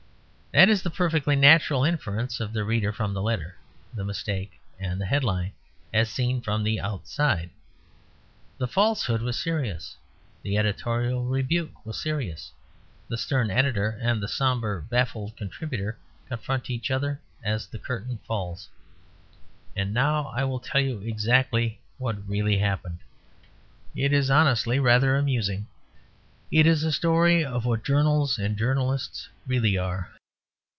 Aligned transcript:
That 0.53 0.67
is 0.67 0.81
the 0.83 0.89
perfectly 0.91 1.37
natural 1.37 1.85
inference 1.85 2.41
of 2.41 2.51
the 2.51 2.65
reader 2.65 2.91
from 2.91 3.13
the 3.13 3.21
letter, 3.21 3.55
the 3.93 4.03
mistake, 4.03 4.59
and 4.77 4.99
the 4.99 5.05
headline 5.05 5.53
as 5.93 6.09
seen 6.09 6.41
from 6.41 6.61
the 6.61 6.77
outside. 6.77 7.49
The 8.57 8.67
falsehood 8.67 9.21
was 9.21 9.39
serious; 9.41 9.95
the 10.43 10.57
editorial 10.57 11.23
rebuke 11.23 11.85
was 11.85 12.01
serious. 12.01 12.51
The 13.07 13.17
stern 13.17 13.49
editor 13.49 13.97
and 14.01 14.21
the 14.21 14.27
sombre, 14.27 14.81
baffled 14.83 15.37
contributor 15.37 15.97
confront 16.27 16.69
each 16.69 16.91
other 16.91 17.21
as 17.41 17.67
the 17.67 17.79
curtain 17.79 18.17
falls. 18.27 18.67
And 19.73 19.93
now 19.93 20.33
I 20.35 20.43
will 20.43 20.59
tell 20.59 20.81
you 20.81 20.99
exactly 20.99 21.79
what 21.97 22.27
really 22.27 22.57
happened. 22.57 22.99
It 23.95 24.11
is 24.11 24.29
honestly 24.29 24.79
rather 24.81 25.15
amusing; 25.15 25.67
it 26.51 26.67
is 26.67 26.83
a 26.83 26.91
story 26.91 27.41
of 27.45 27.63
what 27.63 27.85
journals 27.85 28.37
and 28.37 28.57
journalists 28.57 29.29
really 29.47 29.77
are. 29.77 30.11